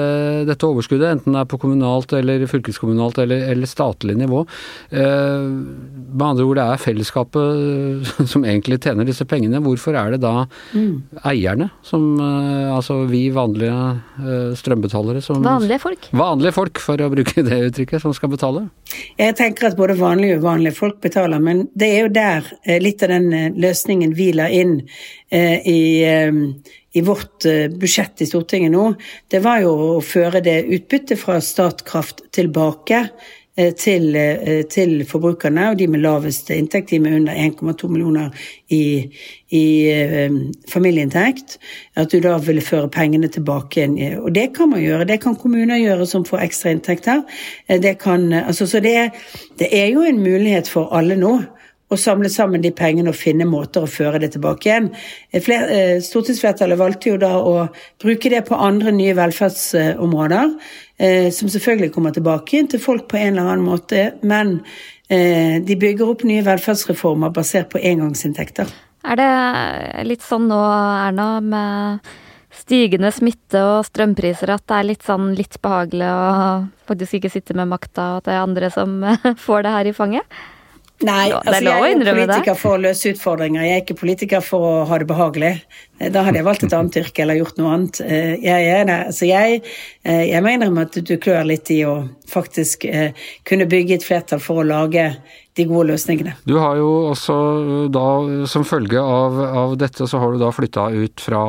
[0.46, 4.44] dette overskuddet, enten det er på kommunalt eller fylkeskommunalt eller, eller statlig nivå.
[4.94, 5.48] Eh,
[6.12, 9.62] med andre ord, det er fellesskapet som egentlig tjener disse pengene.
[9.64, 10.46] Hvorfor er det da
[10.76, 11.24] mm.
[11.26, 13.80] eierne, som eh, altså vi vanlige
[14.22, 16.06] eh, strømbetalere som Vanlige folk?
[16.14, 18.68] Vanlige folk, for å bruke det uttrykket, som skal betale?
[19.18, 22.78] Jeg tenker at både vanlige og uvanlige folk betaler, men det er jo der eh,
[22.82, 24.78] litt av den eh, løsningen hviler inn
[25.30, 26.32] eh, i, eh,
[26.92, 28.88] i vårt eh, budsjett i Stortinget nå,
[29.32, 33.06] det var jo å føre det utbyttet fra Statkraft tilbake
[33.52, 34.14] til,
[34.72, 39.10] til, forbrukerne, og de med lavest inntekt, de med under 1,2 millioner i,
[39.52, 39.64] i
[40.72, 41.58] familieinntekt.
[42.00, 44.22] At du da ville føre pengene tilbake igjen.
[44.24, 45.04] Og det kan man gjøre.
[45.10, 47.20] Det kan kommuner gjøre som får ekstra inntekter.
[47.68, 49.10] Det kan, altså, så det,
[49.60, 51.34] det er jo en mulighet for alle nå
[51.92, 54.88] og samle sammen de pengene og finne måter å føre det tilbake igjen.
[55.32, 57.66] Eh, stortingsflertallet valgte jo da å
[58.02, 60.56] bruke det på andre nye velferdsområder,
[60.98, 64.60] eh, som selvfølgelig kommer tilbake igjen til folk på en eller annen måte, men
[65.08, 68.72] eh, de bygger opp nye velferdsreformer basert på engangsinntekter.
[69.02, 72.12] Er det litt sånn nå, Erna, med
[72.52, 76.32] stigende smitte og strømpriser at det er litt sånn litt behagelig å
[76.88, 78.98] faktisk ikke sitte med makta, og at det er andre som
[79.46, 80.42] får det her i fanget?
[81.02, 83.64] Nei, altså jeg er jo politiker for å løse utfordringer.
[83.66, 85.52] Jeg er ikke politiker for å ha det behagelig.
[86.10, 88.00] Da hadde jeg valgt et annet yrke eller gjort noe annet.
[88.02, 88.88] Eh, jeg.
[88.88, 89.62] Altså jeg,
[90.02, 93.12] eh, jeg mener at du klør litt i å faktisk eh,
[93.48, 95.12] kunne bygge et flertall for å lage
[95.52, 96.32] de gode løsningene.
[96.48, 97.34] Du har jo også
[97.92, 98.04] da,
[98.48, 101.42] som følge av, av dette, så har du da flytta ut fra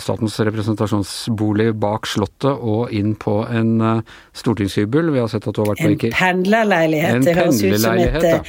[0.00, 4.00] statens representasjonsbolig bak Slottet og inn på en
[4.32, 5.12] stortingshybel.
[5.12, 7.26] Vi har sett at du har vært på En pendlerleilighet.
[7.28, 8.40] det høres ut som et, ja.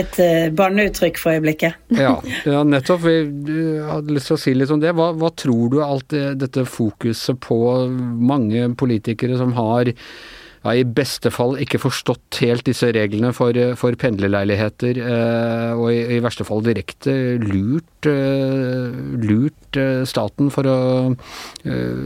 [0.00, 1.78] et, et banneuttrykk for øyeblikket.
[1.94, 3.06] ja, ja, nettopp.
[3.06, 4.94] Vi hadde lyst til å si litt om det.
[4.98, 7.58] Hva, hva tror du alt det, dette fokuset på
[8.32, 9.92] mange politikere som har
[10.62, 15.98] ja, i beste fall ikke forstått helt disse reglene for, for pendlerleiligheter, eh, og i,
[16.16, 18.94] i, verste fall direkte lurt, eh,
[19.26, 20.78] lurt eh, staten for å
[21.10, 22.02] eh,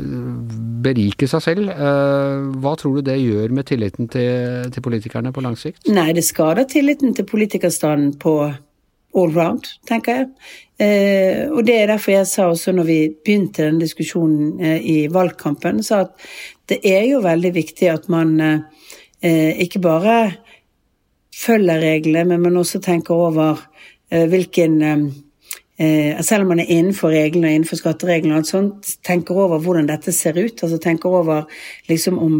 [0.86, 1.72] berike seg selv.
[1.72, 5.84] Eh, hva tror du det gjør med tilliten til, til politikerne på lang sikt?
[5.92, 8.38] Nei, det skader tilliten til politikerstanden på
[9.16, 10.30] all round, tenker jeg.
[10.78, 14.96] Eh, og det er derfor jeg sa også når vi begynte den diskusjonen eh, i
[15.12, 16.26] valgkampen, sa at
[16.68, 20.18] det er jo veldig viktig at man eh, ikke bare
[21.36, 23.60] følger reglene, men man også tenker over
[24.10, 24.82] eh, hvilken
[25.78, 29.62] eh, selv om man er innenfor reglene og innenfor skattereglene, og alt sånt, tenker over
[29.62, 30.62] hvordan dette ser ut.
[30.62, 31.44] altså Tenker over
[31.88, 32.38] liksom om,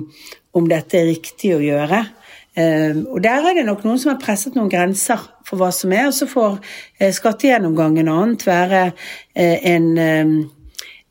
[0.56, 2.04] om dette er riktig å gjøre.
[2.56, 5.92] Uh, og Der er det nok noen som har presset noen grenser for hva som
[5.92, 6.08] er.
[6.08, 9.90] Og så får uh, skattegjennomgangen annet være uh, en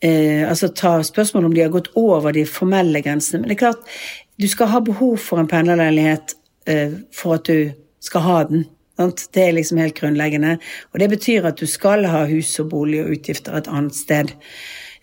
[0.06, 3.42] eh, altså ta spørsmål om de har gått over de formelle grensene.
[3.42, 3.98] Men det er klart,
[4.42, 6.36] du skal ha behov for en pendlerleilighet
[6.68, 7.72] eh, for at du
[8.04, 8.66] skal ha den.
[9.00, 9.28] Sant?
[9.36, 10.58] Det er liksom helt grunnleggende.
[10.94, 14.36] Og det betyr at du skal ha hus og bolig og utgifter et annet sted.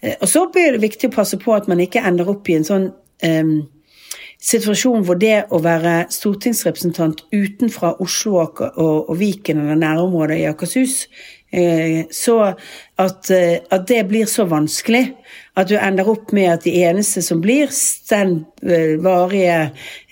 [0.01, 2.59] Eh, og så blir det viktig å passe på at man ikke ender opp i
[2.59, 2.91] en sånn
[3.25, 3.57] eh,
[4.43, 10.49] situasjon hvor det å være stortingsrepresentant utenfra Oslo og, og, og Viken eller nærområdet i
[10.51, 11.07] Akershus
[11.55, 12.55] Eh, så
[12.97, 15.03] at, eh, at, det blir så vanskelig
[15.61, 17.69] at du ender opp med at de eneste som blir
[18.09, 19.59] den eh, varige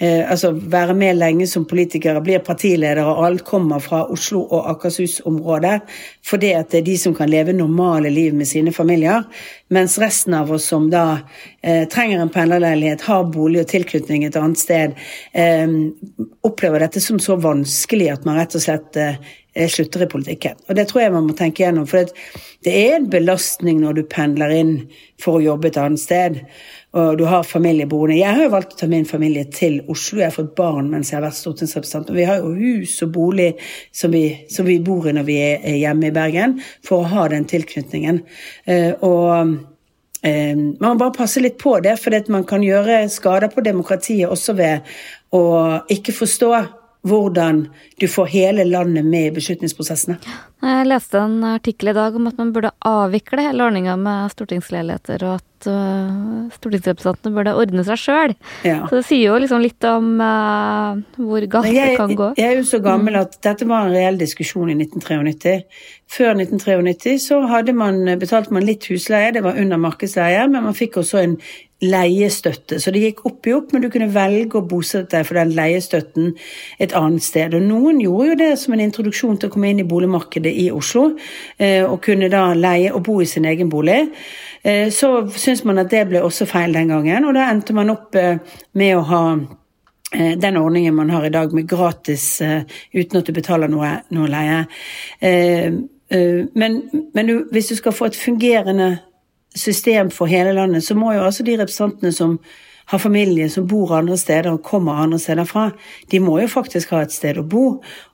[0.00, 5.80] Altså være med lenge som politikere, blir partiledere, og alt kommer fra Oslo og Akershus-området.
[6.24, 9.26] Fordi at det er de som kan leve normale liv med sine familier.
[9.68, 11.20] Mens resten av oss som da
[11.60, 14.94] trenger en pendlerleilighet, har bolig og tilknytning et annet sted,
[15.36, 15.74] eh,
[16.46, 19.18] opplever dette som så vanskelig at man rett og slett eh,
[19.52, 20.54] Eh, slutter i politikken.
[20.68, 21.86] Og det tror jeg man må tenke gjennom.
[21.90, 22.06] For
[22.62, 24.76] det er en belastning når du pendler inn
[25.18, 26.38] for å jobbe et annet sted,
[26.94, 28.20] og du har familie boende.
[28.20, 30.20] Jeg har jo valgt å ta min familie til Oslo.
[30.20, 32.12] Jeg har fått barn mens jeg har vært stortingsrepresentant.
[32.14, 33.50] Og vi har jo hus og bolig
[33.90, 37.26] som vi, som vi bor i når vi er hjemme i Bergen, for å ha
[37.34, 38.22] den tilknytningen.
[38.70, 39.54] Eh, og eh,
[40.24, 44.52] man må bare passe litt på det, for man kan gjøre skader på demokratiet også
[44.58, 44.90] ved
[45.32, 45.44] å
[45.88, 46.50] ikke forstå
[47.08, 47.62] hvordan
[48.00, 50.18] du får hele landet med i beslutningsprosessene.
[50.60, 55.22] Jeg leste en artikkel i dag om at man burde avvikle hele ordninga med stortingsleiligheter,
[55.24, 58.34] og at uh, stortingsrepresentantene burde ordne seg sjøl.
[58.68, 58.82] Ja.
[58.90, 62.34] Så det sier jo liksom litt om uh, hvor galt det kan gå.
[62.36, 65.56] Jeg er jo så gammel at dette var en reell diskusjon i 1993.
[66.10, 67.40] Før 1993 så
[67.72, 71.40] man, betalte man litt husleie, det var under markedsleie, men man fikk også en
[71.80, 72.76] leiestøtte.
[72.80, 75.54] Så det gikk opp i opp, men du kunne velge å bosette deg for den
[75.56, 76.34] leiestøtten
[76.82, 77.56] et annet sted.
[77.56, 80.70] Og noen gjorde jo det som en introduksjon til å komme inn i boligmarkedet i
[80.70, 81.10] Oslo,
[81.58, 84.00] eh, og kunne da leie og bo i sin egen bolig.
[84.62, 87.92] Eh, så syns man at det ble også feil den gangen, og da endte man
[87.92, 88.36] opp eh,
[88.74, 89.24] med å ha
[90.10, 94.56] den ordningen man har i dag med gratis uten at du betaler noe, noe leie.
[96.58, 96.80] Men,
[97.14, 98.88] men du, hvis du skal få et fungerende
[99.54, 102.40] system for hele landet, så må jo altså de representantene som
[102.90, 105.68] har familie som bor andre steder og kommer andre steder fra,
[106.10, 107.64] de må jo faktisk ha et sted å bo.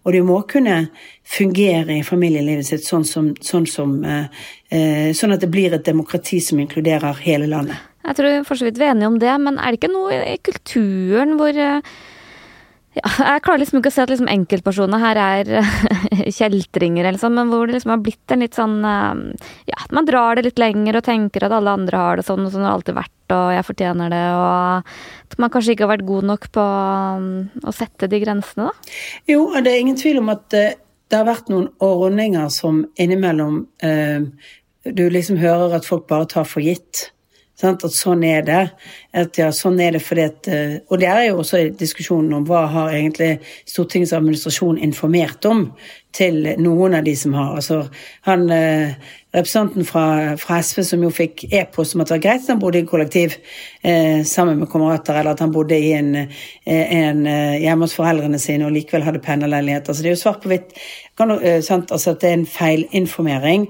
[0.04, 0.90] Og de må kunne
[1.24, 4.26] fungere i familielivet sitt sånn, som, sånn, som, eh,
[4.70, 7.80] eh, sånn at det blir et demokrati som inkluderer hele landet.
[8.06, 10.36] Jeg tror for så vidt vi enige om det, men er det ikke noe i
[10.44, 11.80] kulturen hvor eh,
[12.96, 15.50] ja, jeg klarer liksom ikke å se at liksom enkeltpersoner her er
[16.38, 20.08] kjeltringer, eller sånn, men hvor det liksom har blitt en litt sånn eh, Ja, man
[20.08, 22.76] drar det litt lenger og tenker at alle andre har det sånn, og sånn har
[22.76, 24.90] det alltid vært, og jeg fortjener det, og
[25.26, 27.30] at man kanskje ikke har vært god nok på um,
[27.66, 28.92] å sette de grensene, da?
[29.30, 33.60] Jo, det er ingen tvil om at eh, det har vært noen ordninger som innimellom
[33.86, 34.26] eh,
[34.86, 37.08] du liksom hører at folk bare tar for gitt.
[37.56, 37.84] Sant?
[37.88, 38.62] At sånn er det.
[39.16, 42.48] At ja, sånn er det fordi at eh, Og det er jo også diskusjonen om
[42.48, 45.70] hva har egentlig Stortingets administrasjon informert om
[46.16, 47.86] til noen av de som har Altså
[48.28, 48.92] han eh,
[49.36, 52.60] representanten fra, fra SV som jo fikk e-post om at det var greit at han
[52.60, 53.34] bodde i kollektiv
[53.82, 57.20] eh, sammen med kamerater, eller at han bodde i en, eh, en
[57.60, 59.90] hjemme hos foreldrene sine og likevel hadde pendlerleilighet.
[59.90, 60.72] Altså det er jo svart på hvitt.
[61.20, 63.68] Altså at det er en feilinformering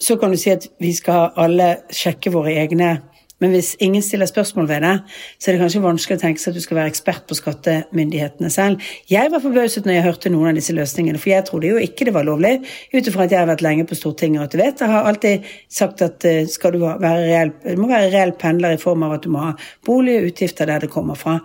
[0.00, 2.96] så kan du si at vi skal alle sjekke våre egne
[3.40, 4.92] men hvis ingen stiller spørsmål ved det,
[5.40, 8.50] så er det kanskje vanskelig å tenke seg at du skal være ekspert på skattemyndighetene
[8.52, 8.84] selv.
[9.08, 12.08] Jeg var forbauset når jeg hørte noen av disse løsningene, for jeg trodde jo ikke
[12.08, 12.58] det var lovlig,
[12.92, 14.42] ut ifra at jeg har vært lenge på Stortinget.
[14.42, 17.80] Og at du vet, jeg har alltid sagt at eh, skal du være reell, du
[17.80, 19.54] må være reell pendler i form av at du må ha
[19.88, 21.40] bolig og utgifter der det kommer fra.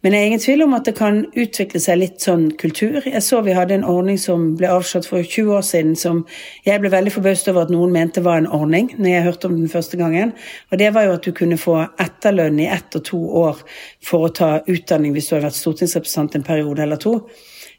[0.00, 3.02] Men jeg er ingen tvil om at det kan utvikle seg litt sånn kultur.
[3.04, 6.22] Jeg så vi hadde en ordning som ble avslått for 20 år siden, som
[6.64, 9.58] jeg ble veldig forbauset over at noen mente var en ordning, når jeg hørte om
[9.58, 10.32] den første gangen.
[10.72, 13.60] Og det var jo at du kunne få etterlønn i ett og to år
[14.08, 17.18] for å ta utdanning hvis du hadde vært stortingsrepresentant en periode eller to.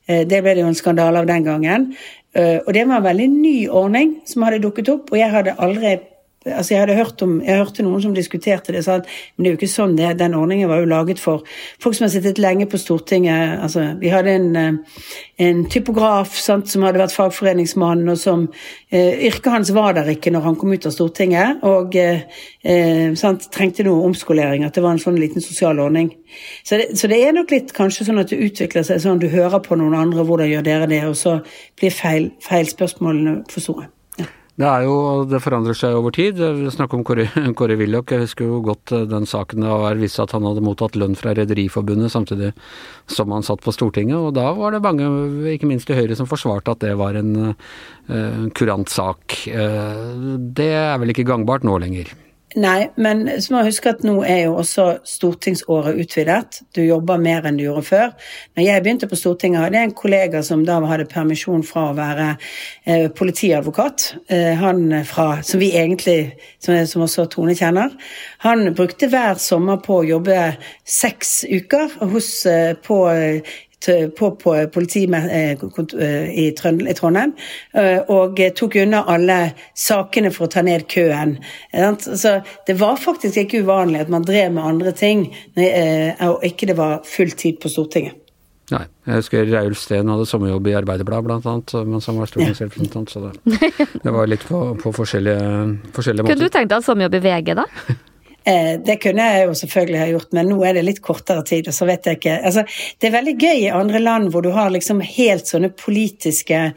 [0.06, 1.90] Eh, det ble det jo en skandale av den gangen.
[2.38, 5.58] Eh, og det var en veldig ny ordning som hadde dukket opp, og jeg hadde
[5.58, 5.98] aldri
[6.46, 9.50] Altså jeg hadde hørt om, jeg hørte noen som diskuterte det, sa at men det
[9.50, 11.44] er jo ikke sånn det Den ordningen var jo laget for
[11.82, 13.60] folk som har sittet lenge på Stortinget.
[13.62, 14.74] altså Vi hadde en, eh,
[15.46, 18.48] en typograf sant, som hadde vært fagforeningsmann, og som
[18.90, 22.26] eh, Yrket hans var der ikke når han kom ut av Stortinget, og eh,
[22.66, 24.66] eh, sant, trengte noe omskolering.
[24.66, 26.10] At det var en sånn liten sosial ordning.
[26.66, 29.30] Så det, så det er nok litt kanskje sånn at det utvikler seg sånn du
[29.30, 31.44] hører på noen andre, hvordan gjør dere det, og så
[31.78, 33.92] blir feil, feil spørsmålene for store.
[34.60, 34.96] Det er jo,
[35.32, 36.40] det forandrer seg over tid.
[36.76, 38.12] Snakk om Kåre, Kåre Willoch.
[38.12, 41.16] Jeg husker jo godt eh, den saken det var vist at han hadde mottatt lønn
[41.18, 42.52] fra Rederiforbundet samtidig
[43.10, 44.20] som han satt på Stortinget.
[44.20, 45.08] Og da var det mange,
[45.54, 47.54] ikke minst i Høyre, som forsvarte at det var en
[48.12, 49.38] en kurant sak.
[49.48, 52.12] Uh, det er vel ikke gangbart nå lenger?
[52.60, 56.60] Nei, men så må jeg huske at nå er jo også stortingsåret utvidet.
[56.76, 58.10] Du jobber mer enn du gjorde før.
[58.58, 61.96] Når jeg begynte på Stortinget, hadde jeg en kollega som da hadde permisjon fra å
[61.96, 62.28] være
[62.84, 64.08] eh, politiadvokat.
[64.28, 67.96] Eh, han fra, som vi egentlig, som, som også Tone kjenner,
[68.44, 70.42] han brukte hver sommer på å jobbe
[70.84, 73.02] seks uker hos, eh, på
[74.18, 77.34] på, på politiet eh, eh, i, Trondheim,
[77.74, 79.40] eh, og tok unna alle
[79.78, 81.38] sakene for å ta ned køen.
[81.98, 86.78] Så det var faktisk ikke uvanlig at man drev med andre ting, og ikke det
[86.80, 88.18] var full tid på Stortinget.
[88.72, 88.86] Nei.
[89.04, 93.12] Jeg husker Raul Steen hadde sommerjobb i Arbeiderbladet bl.a., mens han var stortingsrepresentant.
[93.12, 95.42] Så det, det, var litt på, på forskjellige,
[95.96, 96.38] forskjellige måter.
[96.38, 97.66] Kunne du tenkt deg sommerjobb i VG, da?
[98.44, 101.68] Eh, det kunne jeg jo selvfølgelig ha gjort, men nå er det litt kortere tid.
[101.70, 102.40] og så vet jeg ikke.
[102.50, 102.64] Altså,
[102.98, 106.72] det er veldig gøy i andre land hvor du har liksom helt sånne politiske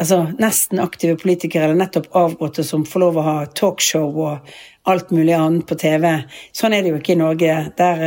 [0.00, 4.52] altså Nesten aktive politikere eller nettopp avgåtte som får lov å ha talkshow og
[4.88, 6.22] alt mulig annet på TV.
[6.56, 7.56] Sånn er det jo ikke i Norge.
[7.76, 8.06] Der,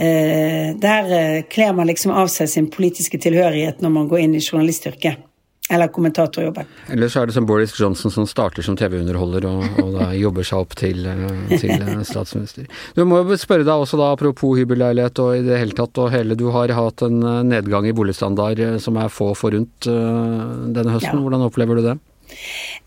[0.00, 4.38] eh, der eh, kler man liksom av seg sin politiske tilhørighet når man går inn
[4.38, 5.29] i journalistyrket.
[5.70, 6.66] Eller kommentatorjobben.
[6.90, 10.46] Eller så er det som Boris Johnson som starter som TV-underholder og, og, da jobber
[10.46, 12.66] seg opp til, eh, til eh, statsminister.
[12.96, 16.10] Du må jo spørre deg også da, apropos hybelleilighet og i det hele tatt og
[16.14, 21.14] hele, du har hatt en eh, nedgang i boligstandard som er få forunt denne høsten.
[21.14, 21.22] Ja.
[21.22, 21.96] Hvordan opplever du det?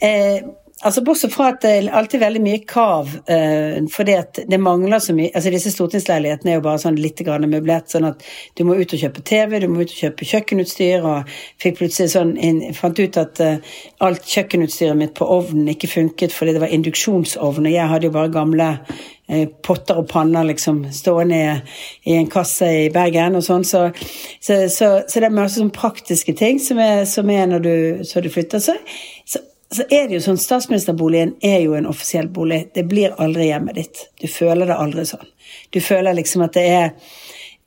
[0.04, 0.44] Eh,
[0.84, 5.00] Altså Bortsett fra at det er alltid veldig mye krav, uh, fordi at det mangler
[5.04, 8.26] så mye altså Disse stortingsleilighetene er jo bare sånn litt grann møblert, sånn at
[8.58, 11.32] du må ut og kjøpe TV, du må ut og kjøpe kjøkkenutstyr, og
[11.64, 16.36] fikk plutselig sånn inn, fant ut at uh, alt kjøkkenutstyret mitt på ovnen ikke funket
[16.36, 20.84] fordi det var induksjonsovn, og jeg hadde jo bare gamle uh, potter og panner liksom
[20.92, 21.56] stående i,
[22.12, 23.86] i en kasse i Bergen og sånn, så,
[24.36, 27.74] så, så, så det er masse sånn praktiske ting som er, som er når du,
[28.10, 28.60] så du flytter.
[28.64, 28.76] Så,
[29.24, 32.68] så så er det jo sånn, Statsministerboligen er jo en offisiell bolig.
[32.76, 34.06] Det blir aldri hjemmet ditt.
[34.22, 35.28] Du føler det aldri sånn.
[35.74, 36.96] Du føler liksom at det er,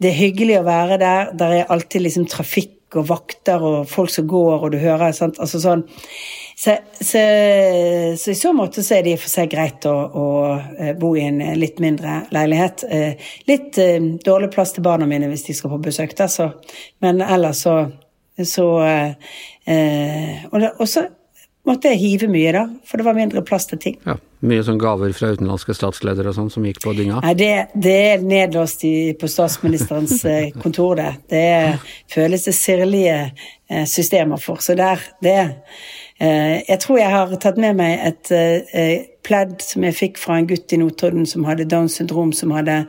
[0.03, 1.31] det er hyggelig å være der.
[1.39, 5.41] Der er alltid liksom trafikk og vakter og folk som går, og du hører sant?
[5.43, 5.83] Altså sånn.
[6.57, 7.21] Så, så,
[8.17, 10.29] så, i så måte så er det for seg greit å, å,
[10.79, 12.87] eh, bo i en litt mindre leilighet.
[12.89, 16.49] Eh, litt eh, dårlig plass til barna mine hvis de skal på besøk der, så
[17.05, 17.77] Men ellers så,
[18.41, 21.05] så eh, og, det, og så
[21.67, 24.01] måtte jeg hive mye, da, for det var mindre plass til ting.
[24.07, 27.23] Ja, Mye sånn gaver fra utenlandske statsledere og sånn som gikk på dynga?
[27.25, 31.13] Nei, det, det er nedlåst i, på statsministerens eh, kontor, det.
[31.33, 34.61] Det føles det sirlige eh, systemer for.
[34.63, 35.39] Så der, det
[36.17, 38.31] Jeg tror jeg har tatt med meg et
[39.27, 42.85] pledd som jeg fikk fra en gutt i Notodden som hadde Downs syndrom, som hadde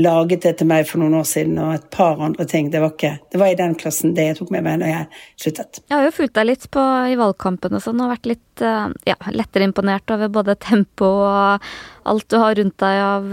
[0.00, 2.70] laget det til meg for noen år siden, og et par andre ting.
[2.72, 5.08] Det var, ikke, det var i den klassen det jeg tok med meg når jeg
[5.44, 5.80] sluttet.
[5.90, 8.86] Jeg har jo fulgt deg litt på, i valgkampen og sånn, og vært litt eh,
[9.10, 11.66] ja, lettere imponert over både tempo og
[12.10, 13.26] alt du har rundt deg av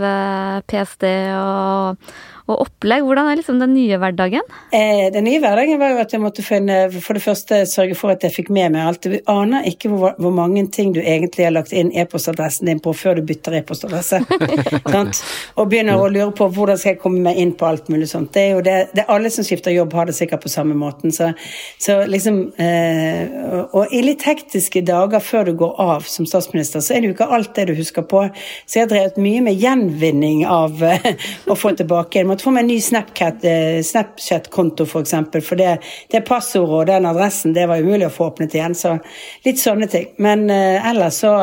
[0.67, 1.05] PST
[1.37, 2.09] og
[2.47, 3.03] og opplegg.
[3.03, 4.43] Hvordan er liksom den nye hverdagen?
[4.75, 8.13] Eh, den nye hverdagen var jo at jeg måtte finne, for det første sørge for
[8.13, 9.03] at jeg fikk med meg alt.
[9.03, 12.93] Du aner ikke hvor, hvor mange ting du egentlig har lagt inn e-postadressen din på
[12.95, 14.21] før du bytter e-postadresse.
[15.59, 18.31] og begynner å lure på hvordan skal jeg komme meg inn på alt mulig sånt.
[18.35, 20.77] Det er jo det, det er alle som skifter jobb, har det sikkert på samme
[20.77, 21.11] måten.
[21.15, 21.33] Så,
[21.83, 26.95] så liksom eh, Og i litt hektiske dager før du går av som statsminister, så
[26.95, 28.23] er det jo ikke alt det du husker på.
[28.65, 31.11] Så jeg har drevet mye med gjenvinning av eh,
[31.47, 32.21] å få tilbake.
[32.21, 34.85] Jeg måtte få meg en ny eh, Snapchat-konto.
[34.85, 35.79] For, eksempel, for det,
[36.11, 38.75] det passordet og den adressen det var umulig å få åpnet igjen.
[38.77, 38.97] Så
[39.45, 40.11] litt sånne ting.
[40.21, 41.33] Men uh, ellers så,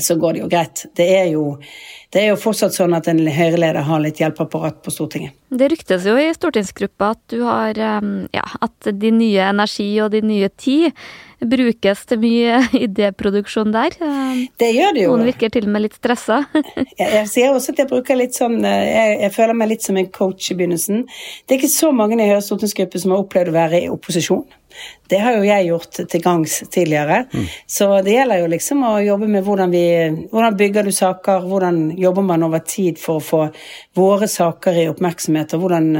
[0.00, 0.84] så går det jo greit.
[0.96, 1.58] Det er jo,
[2.14, 5.36] det er jo fortsatt sånn at en Høyre-leder har litt hjelpeapparat på Stortinget.
[5.54, 10.24] Det ryktes jo i stortingsgruppa at du har ja, at de nye energi og de
[10.24, 10.96] nye tid
[11.50, 13.96] brukes til mye idéproduksjon der.
[14.60, 15.14] Det gjør det jo.
[15.14, 16.42] Noen virker til og med litt stressa.
[16.54, 19.86] jeg, jeg, sier også at jeg bruker litt sånn eh, jeg, jeg, føler meg litt
[19.86, 21.06] som en coach i begynnelsen.
[21.44, 24.44] Det er ikke så mange i Høyres stortingsgruppe som har opplevd å være i opposisjon.
[25.08, 27.24] Det har jo jeg gjort til gangs tidligere.
[27.30, 27.44] Mm.
[27.70, 29.84] Så det gjelder jo liksom å jobbe med hvordan vi
[30.32, 33.42] Hvordan bygger du saker, hvordan jobber man over tid for å få
[33.96, 35.90] våre saker i oppmerksomhet, og hvordan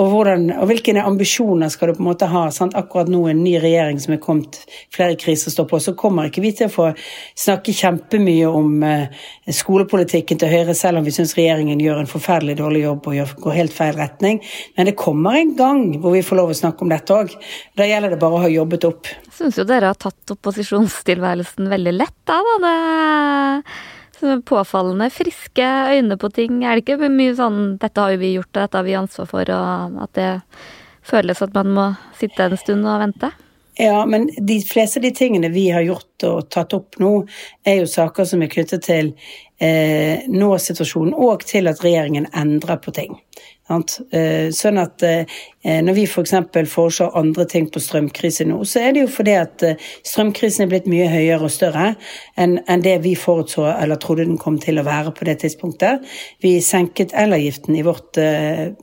[0.00, 2.46] og, hvordan, og hvilke ambisjoner skal du på en måte ha?
[2.54, 2.72] Sant?
[2.78, 4.56] Akkurat nå en ny regjering som er kommet,
[4.94, 6.86] flere kriser står på, så kommer ikke vi til å få
[7.38, 12.56] snakke kjempemye om eh, skolepolitikken til Høyre, selv om vi syns regjeringen gjør en forferdelig
[12.62, 14.40] dårlig jobb og går helt feil retning.
[14.78, 17.36] Men det kommer en gang hvor vi får lov å snakke om dette òg.
[17.76, 19.12] Da gjelder det bare å ha jobbet opp.
[19.28, 22.40] Jeg syns jo dere har tatt opposisjonstilværelsen veldig lett, da.
[22.40, 22.60] da.
[22.64, 23.91] Det
[24.48, 26.62] påfallende friske øyne på ting.
[26.64, 29.26] Er det ikke mye sånn 'dette har jo vi gjort, og dette har vi ansvar
[29.26, 30.42] for', og at det
[31.02, 31.86] føles at man må
[32.18, 33.32] sitte en stund og vente?
[33.80, 37.12] Ja, men de fleste av de tingene vi har gjort og tatt opp nå,
[37.64, 39.14] er jo saker som er knyttet til
[39.64, 43.16] eh, nå-situasjonen, og til at regjeringen endrer på ting.
[43.72, 45.24] Eh, sånn at eh,
[45.62, 46.34] når vi f.eks.
[46.52, 50.66] For foreslår andre ting på strømkrise nå, så er det jo fordi at eh, strømkrisen
[50.66, 51.92] er blitt mye høyere og større
[52.40, 56.04] enn det vi forutså eller trodde den kom til å være på det tidspunktet.
[56.44, 58.18] Vi senket elavgiften i vårt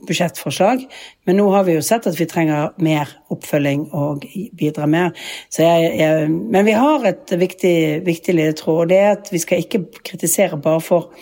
[0.06, 0.84] budsjettforslag,
[1.28, 4.24] men nå har vi jo sett at vi trenger mer oppfølging og
[4.56, 5.12] bidra mer.
[5.54, 7.74] Jeg, jeg, men vi har et viktig,
[8.06, 11.12] viktig ledetråd, og det er at vi skal ikke kritisere bare for,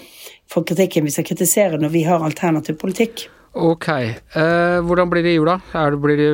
[0.48, 3.28] for kritikken, vi skal kritisere når vi har alternativ politikk.
[3.54, 3.88] Ok.
[3.88, 5.60] Eh, hvordan blir det i jula?
[5.74, 6.32] Er det, blir det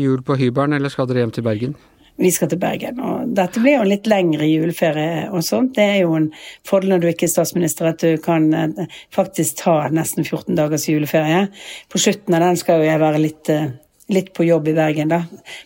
[0.00, 1.74] jul på hybelen, eller skal dere hjem til Bergen?
[2.20, 3.00] Vi skal til Bergen.
[3.00, 5.74] og Dette blir jo en litt lengre juleferie og sånt.
[5.78, 6.28] Det er jo en
[6.68, 10.86] fordel når du ikke er statsminister, at du kan eh, faktisk ta nesten 14 dagers
[10.90, 11.46] juleferie.
[11.90, 13.72] På slutten av den skal jo jeg være litt eh,
[14.08, 15.22] litt på jobb i Bergen, da.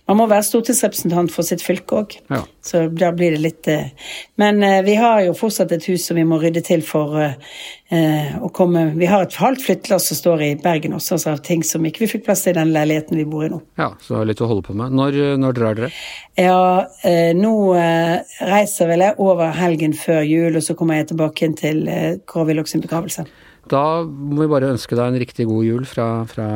[0.08, 2.42] Man må være stortingsrepresentant for sitt fylke òg, ja.
[2.64, 6.18] så da blir det litt eh, Men eh, vi har jo fortsatt et hus som
[6.18, 10.44] vi må rydde til for eh, å komme Vi har et halvt flyttelass som står
[10.44, 13.18] i Bergen også, altså av ting som ikke vi fikk plass til i den leiligheten
[13.18, 13.62] vi bor i nå.
[13.80, 14.94] Ja, så litt å holde på med.
[14.96, 15.90] Når, når drar dere?
[16.36, 16.84] Ja,
[17.36, 21.84] nå reiser vel jeg over helgen før jul, og så kommer jeg tilbake inn til
[22.28, 23.24] Kåre Willochs begravelse.
[23.66, 26.46] Da må vi bare ønske deg en riktig god jul fra, fra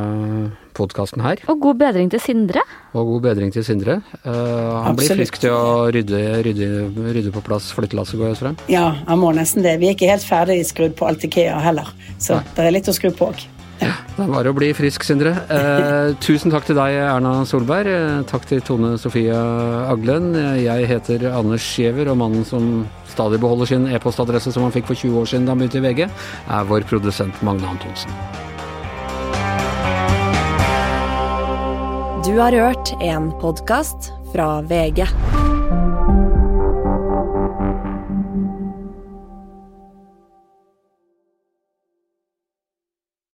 [0.79, 1.42] podkasten her.
[1.51, 2.62] Og god bedring til Sindre.
[2.94, 3.99] Og god bedring til Sindre.
[4.23, 6.68] Uh, han blir frisk til å rydde, rydde,
[7.11, 8.55] rydde på plass flyttelasset, går jeg ut fra.
[8.70, 9.81] Ja, han må nesten det.
[9.83, 11.90] Vi er ikke helt ferdig skrudd på alt Ikea heller,
[12.23, 13.49] så det er litt å skru på òg.
[13.81, 15.33] Det er bare å bli frisk, Sindre.
[15.49, 17.88] Eh, tusen takk til deg, Erna Solberg.
[17.88, 20.35] Eh, takk til Tone Sofie Aglen.
[20.61, 24.99] Jeg heter Anders Giæver, og mannen som stadig beholder sin e-postadresse som han fikk for
[24.99, 28.11] 20 år siden da han begynte i VG, er vår produsent Magne Antonsen.
[32.24, 35.07] Du har hørt en podkast fra VG.